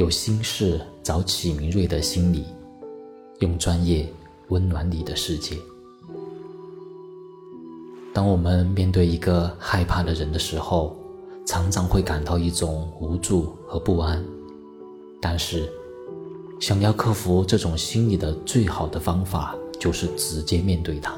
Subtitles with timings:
[0.00, 2.46] 有心事找启明瑞的心理，
[3.40, 4.10] 用专业
[4.48, 5.54] 温暖你的世界。
[8.10, 10.96] 当我们面对一个害怕的人的时候，
[11.44, 14.24] 常常会感到一种无助和不安。
[15.20, 15.70] 但是，
[16.58, 21.14] 想要克服这种心理的最好的方法，就是直接面对它。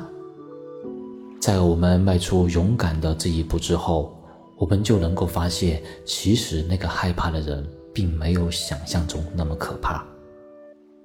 [1.41, 4.12] 在我们迈出勇敢的这一步之后，
[4.56, 10.05] 我们就能够发现，其实那个害怕的人并没有想象中那么可怕。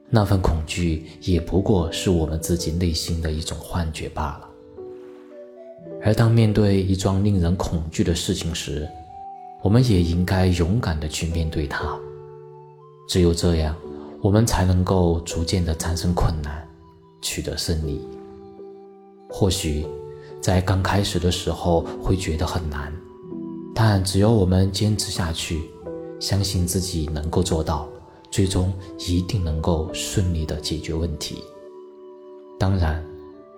[0.09, 4.50] 那份恐惧也不过是我们自己内心的一种幻觉罢了。
[6.04, 8.88] 而当面对一桩令人恐惧的事情时，
[9.62, 11.98] 我们也应该勇敢地去面对它。
[13.10, 13.76] 只有这样，
[14.22, 16.68] 我们才能够逐渐地战胜困难，
[17.22, 18.02] 取得胜利。
[19.30, 19.85] 或许。
[20.40, 22.94] 在刚开始的时候会觉得很难，
[23.74, 25.60] 但只要我们坚持下去，
[26.20, 27.87] 相信自己能够做到，
[28.32, 31.43] 最终一定能够顺利的解决问题。
[32.59, 33.04] 当然，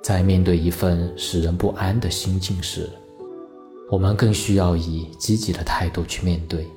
[0.01, 2.89] 在面对一份使人不安的心境时，
[3.89, 6.67] 我们更需要以积极的态度去面对，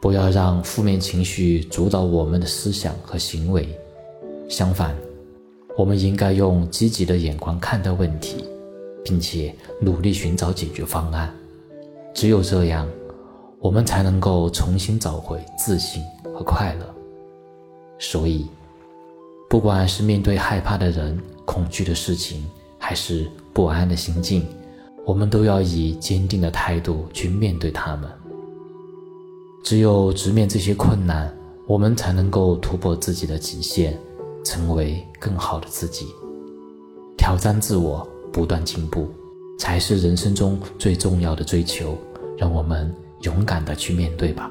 [0.00, 3.68] 不要让负面情绪主导我们的思想和行为。
[4.48, 4.96] 相反，
[5.76, 8.44] 我们应该用积极的眼光看待问题。
[9.08, 11.32] 并且努力寻找解决方案，
[12.12, 12.88] 只有这样，
[13.60, 16.02] 我们才能够重新找回自信
[16.34, 16.86] 和快乐。
[17.98, 18.46] 所以，
[19.48, 22.44] 不管是面对害怕的人、恐惧的事情，
[22.78, 24.46] 还是不安的心境，
[25.04, 28.10] 我们都要以坚定的态度去面对他们。
[29.64, 31.34] 只有直面这些困难，
[31.66, 33.98] 我们才能够突破自己的极限，
[34.44, 36.06] 成为更好的自己，
[37.16, 38.06] 挑战自我。
[38.32, 39.08] 不断进步，
[39.58, 41.96] 才是人生中最重要的追求。
[42.36, 44.50] 让我们勇敢的去面对吧。